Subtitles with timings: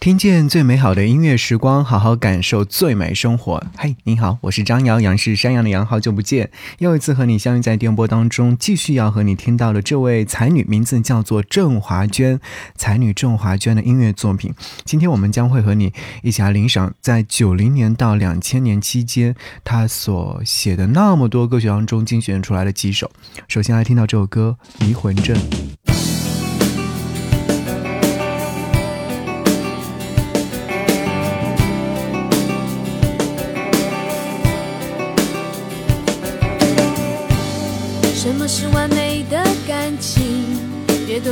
[0.00, 3.62] 听见最美好的音乐时光，好好感受最美生活。
[3.76, 12.40] 嘿，你好，我是张瑶，杨是山羊的羊，好久不见，又一次和你相遇在电波当中，继续要和你听到的这位才女，名字叫做郑华娟，
[12.76, 14.54] 才女郑华娟的音乐作品。
[14.86, 15.92] 今天我们将会和你
[16.22, 23.10] 一起来领赏，在九零年到两千年期间，她所写的那么多歌曲当中精选出来的几首。
[23.48, 24.56] 首先来听到这首歌
[24.86, 25.36] 《迷魂阵》。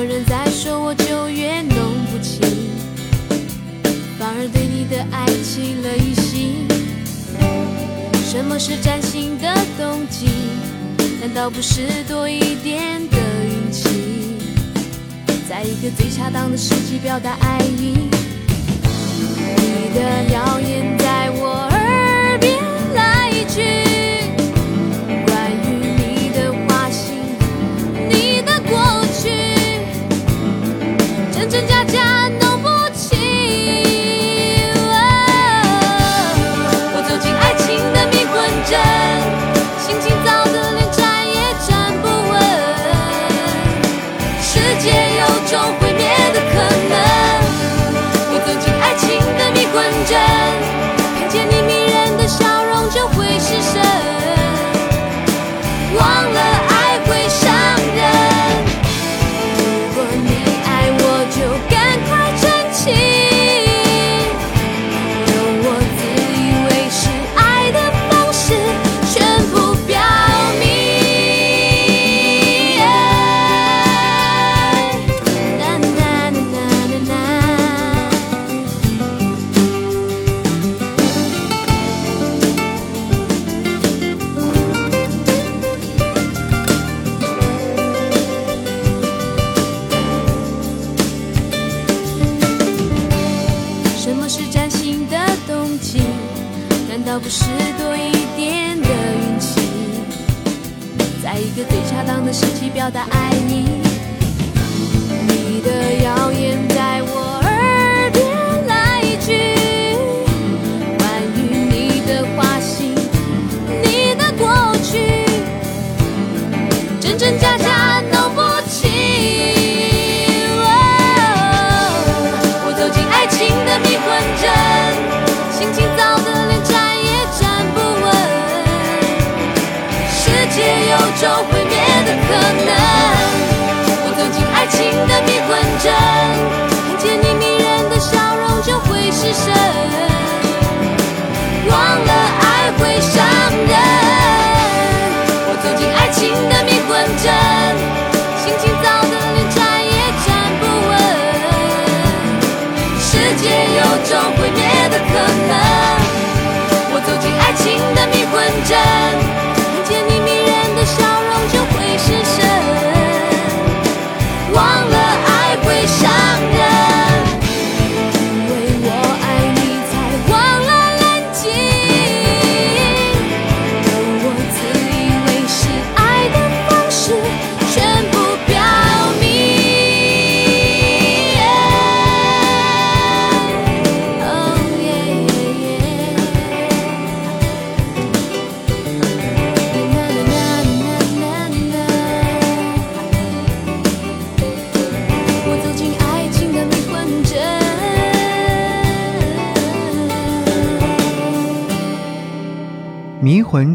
[0.09, 2.41] 人在说，我就越弄不清，
[4.19, 6.67] 反而对你的爱起了疑心。
[8.25, 10.31] 什么是崭新的动机？
[11.21, 14.39] 难道不是多一点的运气？
[15.47, 18.09] 在一个最恰当的时机表达爱意，
[19.59, 20.01] 你的
[20.33, 22.56] 谣言在我耳边
[22.95, 23.45] 来一
[102.91, 103.18] 时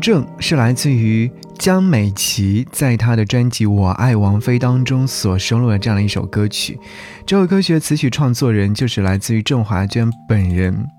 [0.04, 6.78] 郑是来自于江美琪在她的专辑《我爱王菲》当中所收录的这样的一首歌曲。
[7.26, 10.90] 这首歌曲的词曲创作人就是来自于郑华娟本人。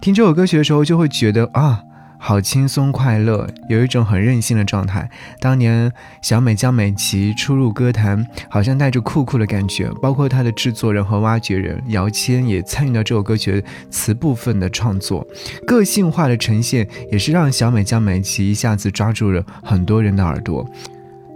[0.00, 1.80] 听这首歌曲的时候，就会觉得啊。
[2.26, 5.10] 好轻松快乐，有一种很任性的状态。
[5.40, 5.92] 当年
[6.22, 9.90] 小美江美琪初入歌坛，好像带着酷酷的感觉。
[10.00, 15.26] 包括她的制作人和挖掘人姚谦也参与到这首歌曲词部分的创作，
[15.66, 20.66] 个性化的呈现也是让小美江美琪一下子抓住了很多人的耳朵。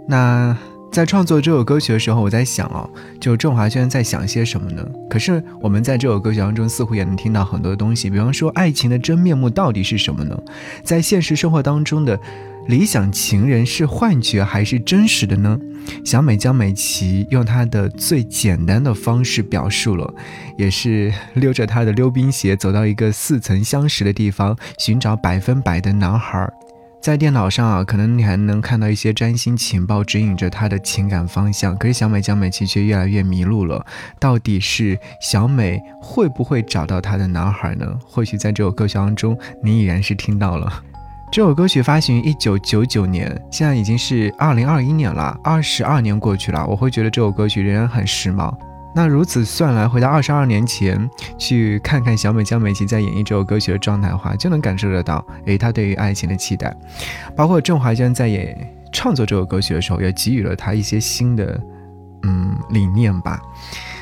[0.07, 0.57] 那
[0.91, 2.89] 在创作这首歌曲的时候，我在想哦，
[3.21, 4.85] 就郑华娟在想些什么呢？
[5.09, 10.37] 可是我们在这首歌曲当中似乎也能听到很多东西，比方说爱情的真面目到底是什么呢？
[10.83, 12.19] 在现实生活当中的
[12.67, 15.57] 理想情人是幻觉还是真实的呢？
[16.03, 20.13] 小美江美琪用她的最简单的方式表述了，
[20.57, 26.51] 也是溜着她的溜冰鞋走到一个似曾相识的地方，寻找百分百的男孩。
[27.01, 31.75] 在电脑上啊，可能你还能看到一些占星情报指引着他的情感方向。
[31.77, 33.85] 可是小美江美琪却越来越迷路了，
[34.19, 37.87] 到底是小美会不会找到她的男孩呢？
[38.05, 40.83] 或许在这首歌曲当中，你已然是听到了。
[41.31, 48.53] 这首歌曲发行于一九九九年，现在已经是二零二一年了，二十二年过去了，我会觉得这首歌曲仍然很时髦。
[48.95, 56.75] 那如此算来，回到二十二年前，去看看小美江美琪在演绎这首歌曲的状态的话，就能感受得到，诶，她对于爱情的期待，
[57.35, 58.57] 包括郑华娟在演
[58.91, 61.61] 创作这首歌曲的时候，也给予了她一些新的，
[62.23, 63.39] 嗯，理念吧。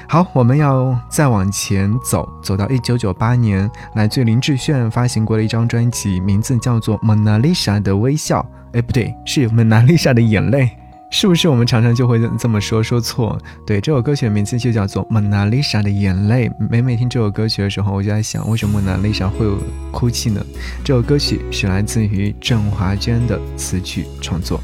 [0.08, 8.40] 好，我们要再往前走，走到一九九八年，来自林志炫发行过的一张专辑，名字叫做《蒙娜丽莎的微笑》，
[8.78, 10.64] 哎，不对，是《蒙娜丽莎的眼泪》。
[11.10, 13.40] 是不是我们常常就会这么说说错？
[13.66, 16.50] 对，这首歌曲的名字就叫做《蒙娜丽莎的眼泪》。
[16.70, 19.58] 每每听这首歌曲的时候，我就在想，为什么蒙娜丽莎会有
[19.92, 20.46] 哭泣呢？
[20.84, 24.60] 这首歌曲是来自于郑华娟的词曲创作。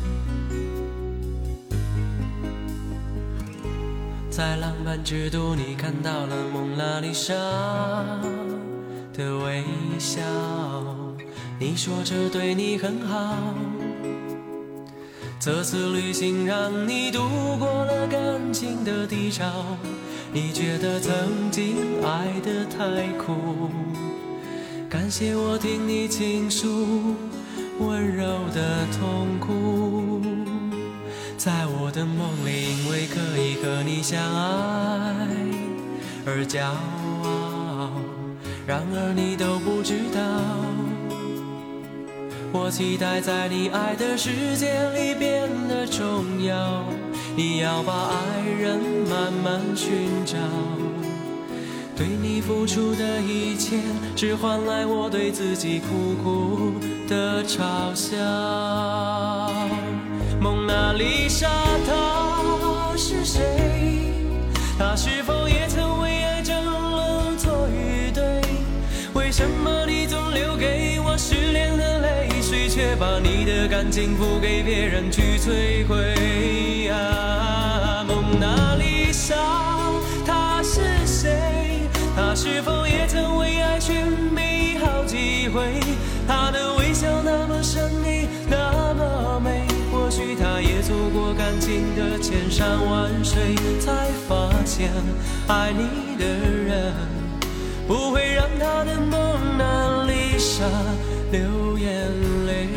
[4.30, 7.34] 在浪漫之都，你看到了蒙娜丽莎
[9.14, 9.64] 的微
[9.98, 10.22] 笑，
[11.58, 13.38] 你说这对你很好。
[15.46, 17.20] 这次旅行让你度
[17.60, 19.44] 过了感情的低潮，
[20.32, 23.70] 你觉得曾经爱得太苦，
[24.90, 27.14] 感谢我听你倾诉
[27.78, 28.24] 温柔
[28.56, 30.22] 的痛苦，
[31.38, 35.28] 在我的梦里，因为可以和你相爱
[36.26, 36.64] 而骄
[37.28, 37.92] 傲，
[38.66, 40.73] 然而你都不知道。
[42.56, 46.84] 我期待在你爱的世界里变得重要，
[47.36, 48.80] 你要把爱人
[49.10, 50.38] 慢慢寻找，
[51.96, 53.80] 对你付出的一切，
[54.16, 56.74] 只换来我对自己苦苦
[57.10, 58.16] 的嘲笑。
[60.40, 61.50] 蒙娜丽莎
[61.88, 63.42] 她是谁？
[64.78, 68.42] 她是否也曾为爱争论错与对？
[69.16, 72.23] 为什么你总留给我失恋的泪？
[72.74, 76.90] 却把你的感情付给别人去摧毁。
[76.90, 79.36] 啊，蒙娜丽莎，
[80.26, 81.88] 她是谁？
[82.16, 85.80] 她是否也曾为爱寻觅好几回？
[86.28, 89.68] 她的微笑那么神秘，那么美。
[89.92, 94.90] 或许她也走过感情的千山万水，才发现
[95.48, 96.92] 爱你的人
[97.88, 99.93] 不会让她的蒙娜
[101.32, 101.88] 流眼
[102.46, 102.68] 泪。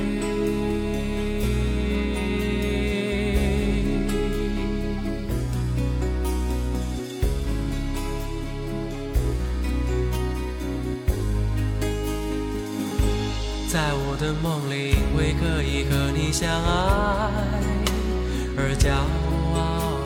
[13.69, 17.31] 在我的梦里，因为可以和你相爱
[18.57, 18.91] 而骄
[19.55, 20.01] 傲，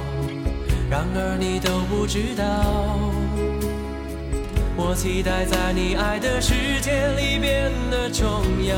[0.90, 2.42] 然而你都不知道，
[4.82, 8.74] 我期待在你爱的世界里变得重要。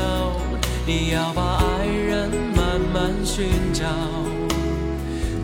[0.85, 3.85] 你要把爱人慢慢寻找，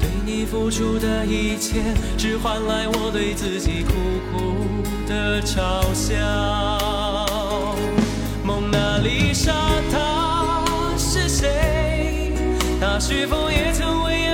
[0.02, 1.80] 对你付出的一切，
[2.18, 3.94] 只换来我对自己苦
[4.34, 6.18] 苦的嘲笑。
[8.44, 9.54] 蒙娜丽莎，
[9.90, 10.66] 她
[10.98, 12.34] 是谁？
[12.82, 14.29] 她是否也曾为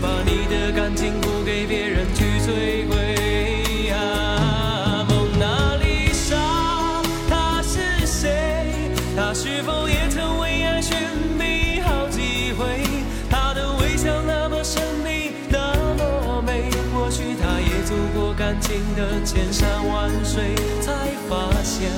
[0.00, 3.90] 把你的感情不给别人去摧毁？
[3.90, 8.90] 啊，蒙娜丽莎，她是谁？
[9.16, 10.96] 她是否也曾为爱寻
[11.38, 12.82] 觅好几回？
[13.30, 17.76] 她的微笑那么神秘，那么美，或许她也。
[17.86, 20.92] 走过感情的千山万水，才
[21.28, 21.88] 发现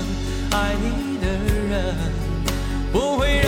[0.50, 1.26] 爱你的
[1.70, 1.96] 人
[2.92, 3.40] 不会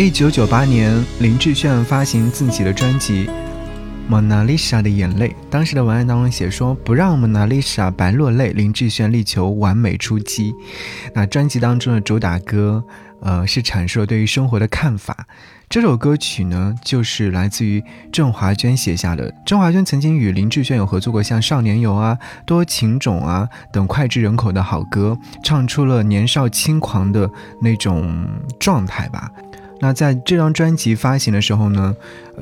[0.00, 3.26] 一九九八年，林志炫发行自己的专辑
[4.08, 5.28] 《蒙娜丽莎的眼泪》。
[5.50, 10.54] 当时的文案当中写说：“不让蒙娜丽莎白落泪，林志炫力求完美出击。”
[11.14, 12.82] 那专辑当中的主打歌，
[13.20, 15.26] 呃，是阐述了对于生活的看法。
[15.68, 19.30] 这首歌曲呢，就是来自于郑华娟写下的。
[19.44, 22.16] 郑华娟曾经与林志炫有合作过，像《少年游》啊、
[22.46, 27.30] 《多情种》啊等脍炙人口的好歌，唱出了年少轻狂的
[27.60, 28.26] 那种
[28.58, 29.30] 状态吧。
[29.80, 31.96] 那在这张专辑发行的时候呢，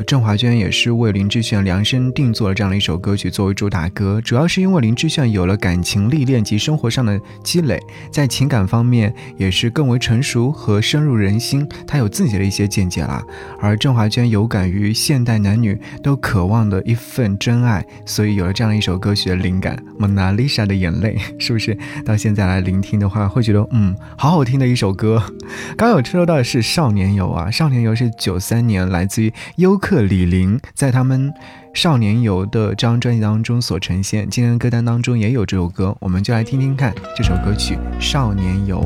[0.07, 13.25] 郑华娟也是为林志炫量身定做了这样的一首歌曲作为主打歌，主要是因为林志炫有了感情历练及生活上的积累，在情感方面也是更为成熟和深入人心，他有自己的一些见解啦。
[13.61, 21.77] 而郑华娟有感于现代男女都渴望的一份真爱，所以有了这样一首歌曲的灵感，《蒙娜丽莎的眼泪》，是不是？
[22.05, 25.23] 到现在来聆听的话，会觉得嗯，好好听的一首歌。
[25.79, 27.27] 刚有听说到的是《少年游》。
[27.39, 31.33] 啊，少年游是九三年来自于优客李林在他们
[31.73, 38.85] 少年游的这张专辑当中所呈现，今天的歌单当中也有这首歌，我们就来听听看这首歌曲《少年游》。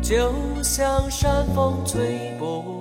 [0.00, 2.75] 就像山风吹不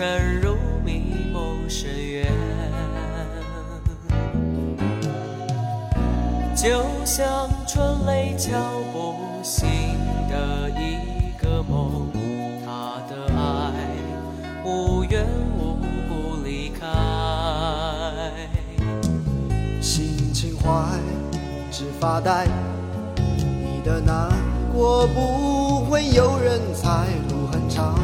[0.00, 2.26] 沉入迷梦深渊，
[6.56, 8.58] 就像春雷敲
[8.94, 9.68] 不醒
[10.30, 12.10] 的一个梦，
[12.64, 13.74] 他的爱
[14.64, 15.26] 无缘
[15.58, 15.76] 无
[16.08, 16.86] 故离开，
[19.82, 20.98] 心情坏，
[21.70, 22.46] 只发呆，
[23.18, 24.30] 你的难
[24.72, 25.60] 过不。
[25.90, 27.98] 会有人猜路很长，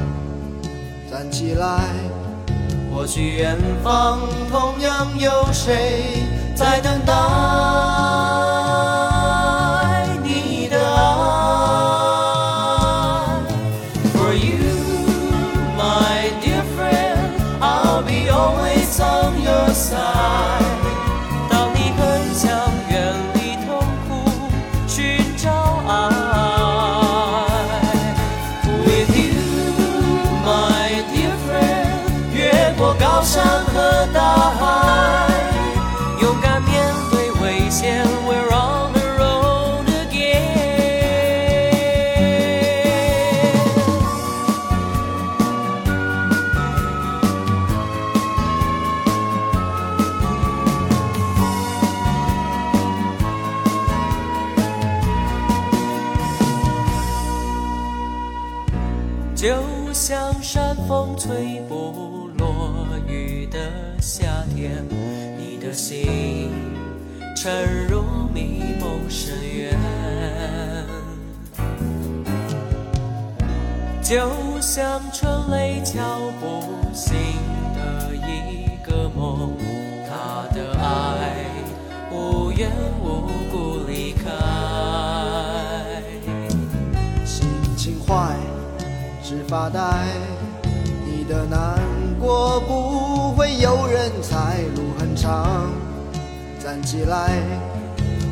[1.39, 1.91] 起来
[2.91, 6.25] 或许远方同样有谁
[6.55, 7.13] 在等待
[10.25, 11.03] 你的爱
[14.15, 14.65] for you
[15.77, 20.36] my dear friend i'll be always on your side.
[60.17, 63.59] 像山风吹不落雨的
[64.01, 64.83] 夏天，
[65.39, 66.51] 你的心
[67.37, 68.01] 沉入
[68.33, 69.79] 迷梦深渊。
[74.03, 74.27] 就
[74.59, 76.01] 像春雷敲
[76.41, 76.63] 不
[76.95, 77.15] 醒
[77.75, 79.53] 的一个梦，
[80.09, 81.45] 他的爱
[82.11, 82.71] 无怨
[83.03, 83.06] 无。
[89.49, 89.81] 发呆，
[91.05, 91.79] 你的难
[92.19, 95.71] 过不会有人猜，路很长。
[96.59, 97.41] 站起来，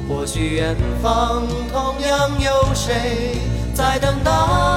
[0.09, 3.39] 或许远方同样有谁
[3.75, 4.74] 在等待。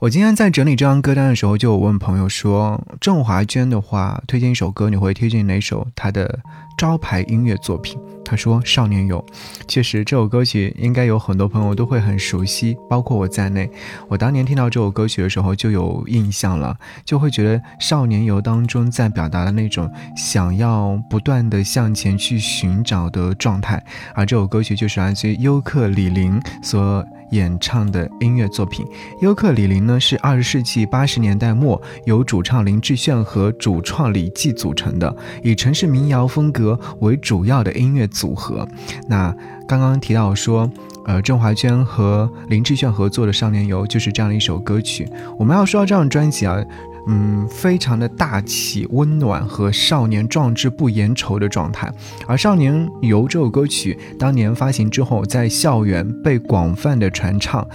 [0.00, 6.40] 我今天在整理这张歌单的时候，就有问朋友说，郑华娟的话，推荐一首歌，你会推荐哪首她的
[6.78, 8.00] 招牌音乐作品？
[8.24, 9.22] 他说《少年游》，
[9.68, 13.70] 确实这首歌曲应该有很多朋友都会很熟悉，包括我在内。
[14.08, 27.04] 我当年听到这首歌曲的时候就有印象了，就会觉得《少年游》当中在表达的那种想要不断的向前去寻找的状态，而这首歌曲就是来自于优客李林所。
[27.30, 28.86] 演唱的音乐作品，
[29.20, 38.66] 优客李林呢是二十世纪八十年代末由主唱林志炫和主创李记组成的，以城市民谣风格为主要的音乐组合。
[39.08, 39.34] 那
[39.68, 40.70] 刚刚提到说，
[41.06, 45.08] 呃，郑华娟和林志炫合作的《少年游》就是这样的一首歌曲。
[45.38, 46.62] 我们要说到这张专辑啊。
[47.06, 51.90] 嗯，非常的大气、温暖和少年壮志不言愁的状态。
[52.26, 57.66] 而《少年游》这首歌曲当年发行之后，在校园被广泛的传唱，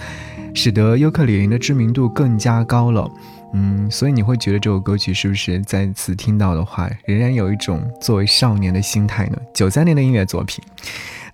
[0.54, 3.10] 使得尤克里里的知名度更加高了。
[3.52, 9.38] 嗯，所以你会觉得这首歌曲是不是再次听到的话，仍然有一种作为少年的心态呢？
[9.54, 10.62] 九三年的音乐作品。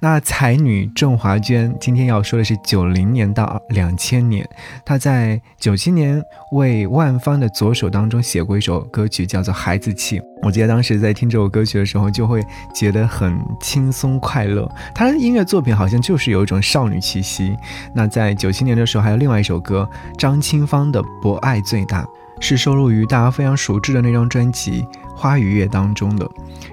[0.05, 4.45] 那才女郑华娟今天要说的是九零年到两千年，
[4.85, 10.19] 她在九七年为万芳的左手当中写过一首歌曲，叫做《孩子气》。
[10.43, 12.43] 我记得当时在听这首歌曲的时候，就会
[12.75, 14.69] 觉得很轻松快乐。
[14.93, 17.57] 她的音乐作品好像就是有一种少女气息。
[17.95, 22.03] 那在九七年的时候，还有另外一首歌，张清芳的《博爱最大》，
[22.41, 24.85] 是收录于大家非常熟知的那张专辑。
[25.23, 26.29] 花与月当中的，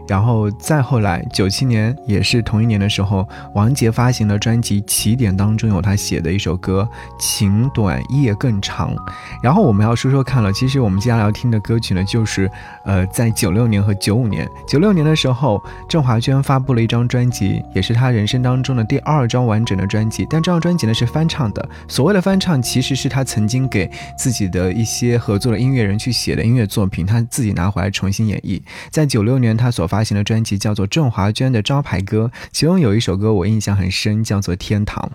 [0.07, 6.89] 然后再后来，九七年也是同一年的时候，王杰发行了专辑《起点》，当中有他写的一首歌
[7.23, 8.95] 《情短夜更长》。
[9.43, 12.49] 然后我们要说说看了，其实我们接下来要听的歌曲呢，就是
[12.85, 20.25] 呃，在九六年和九五年，九六年的时候，郑华娟发布了一张专辑，也是她人生当中的第二张完整的专辑。
[20.27, 28.38] 但这张专辑呢是翻唱的，所谓的翻唱，其实是她曾经给自己的一些合作的音乐人去写的音乐作品，她自己拿回来重新演。
[28.89, 35.11] 在九六年，他所发行的专辑叫做郑华娟的招牌歌，其中有一首歌我印象很深，叫做《天堂》。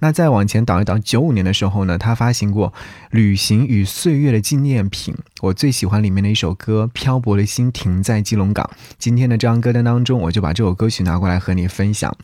[0.00, 2.68] 那再往前倒一倒，九五年的时候呢，他发行过
[3.10, 8.68] 《旅行与岁月的纪念品》，我最喜欢里面的一首歌《漂泊的心停在基隆港》。
[8.98, 12.16] 今天的这张歌单当中，我就把这首歌曲拿过来和你分享。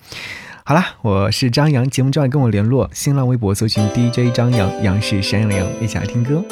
[0.64, 6.44] 好了，我是张扬，节目之外跟我联络，新浪微博搜寻 DJ 张扬，杨是山羊的羊，一起来听歌。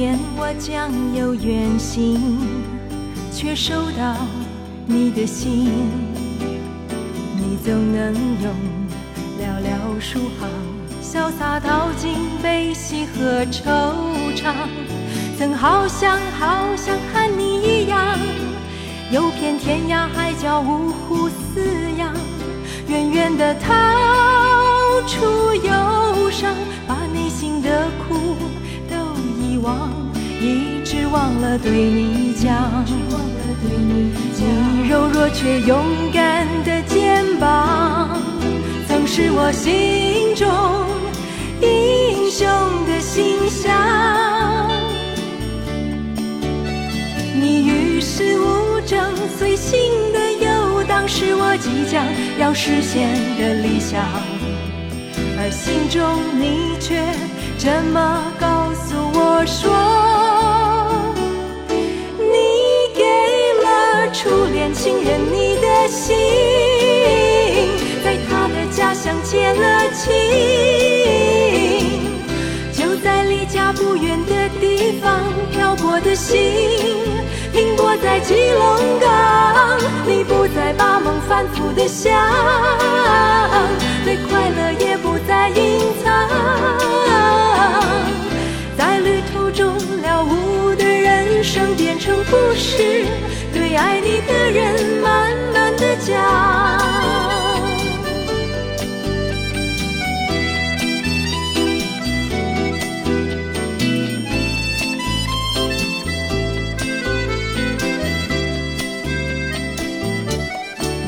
[0.00, 2.38] 天，我将有远行，
[3.30, 4.16] 却收到
[4.86, 5.70] 你的信。
[7.36, 8.50] 你总能用
[9.38, 10.48] 寥寥数行，
[11.02, 13.92] 潇洒道尽悲喜和惆
[14.34, 14.54] 怅。
[15.38, 18.18] 曾好想好想和你一样，
[19.12, 21.60] 游遍天涯海角，五湖四
[21.98, 22.14] 洋，
[22.88, 23.70] 远远的逃
[25.06, 26.54] 出忧伤，
[26.88, 28.09] 把内心的苦
[29.62, 29.90] 忘。
[30.40, 32.84] 一直忘了对你讲，
[33.62, 38.08] 你柔弱却勇敢的肩膀，
[38.88, 40.48] 曾是我心中
[41.60, 42.48] 英雄
[42.86, 43.70] 的形象。
[47.38, 48.98] 你与世无争，
[49.38, 49.78] 随性
[50.12, 52.02] 的游荡，是我即将
[52.38, 54.02] 要实现的理想，
[55.38, 57.02] 而心中你却
[57.62, 59.70] 这么告诉我说。
[62.16, 62.32] 你
[62.96, 63.04] 给
[63.62, 66.16] 了初恋情人，你的心
[68.02, 70.10] 在他的家乡结了情，
[72.72, 75.20] 就在离家不远的地方
[75.52, 76.40] 漂泊的心，
[77.52, 79.78] 停泊在基隆港。
[80.06, 82.10] 你不再把梦反复的想，
[84.02, 85.99] 对快乐也不再隐藏，
[88.76, 93.04] 在旅途中了悟的人生变成故事。
[93.52, 96.16] 对爱你的人慢慢的讲，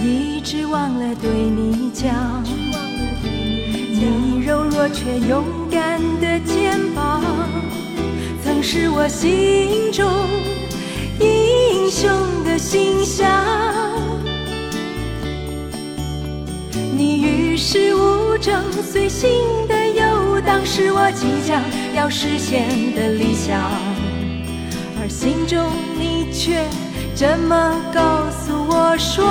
[0.05, 2.42] 一直忘了对你讲，
[4.83, 7.23] 我却勇敢的肩膀，
[8.43, 10.05] 曾是我心中
[11.21, 12.11] 英雄
[12.45, 12.59] 的。
[12.59, 13.29] 形象，
[16.97, 19.31] 你与世无争，随心
[19.69, 21.63] 的游荡，是我即将
[21.95, 22.67] 要实现
[22.97, 23.61] 的理想。
[25.01, 26.65] 而心中你却
[27.15, 29.25] 这么告诉我说，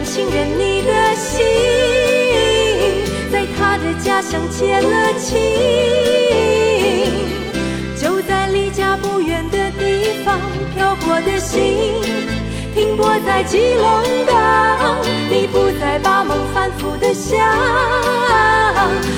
[0.00, 1.44] 初恋情人你的心，
[3.30, 5.38] 在他的家乡结了亲。
[9.02, 10.40] 不远的地方，
[10.74, 11.94] 漂泊的心
[12.74, 14.96] 停泊在基隆港。
[15.30, 17.38] 你不再把梦反复的想，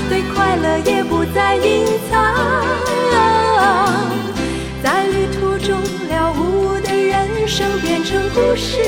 [0.08, 2.66] 对快乐也不再隐藏。
[4.82, 8.78] 在旅途中了无的人生变成故事，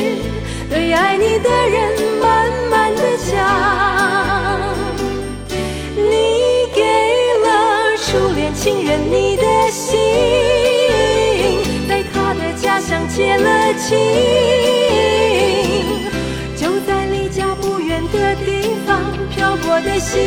[0.74, 3.32] 对爱你的人慢慢的讲。
[5.94, 6.82] 你给
[7.44, 9.96] 了初恋情人你的心。
[11.88, 13.96] 在他的家乡结了情，
[16.56, 20.18] 就在离家不远的地方，漂泊的心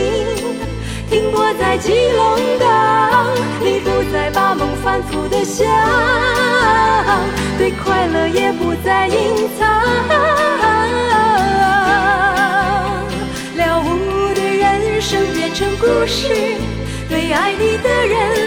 [1.10, 3.36] 停泊在基隆港。
[3.60, 5.68] 你不再把梦反复的想，
[16.20, 16.28] 是
[17.08, 18.47] 对爱你的人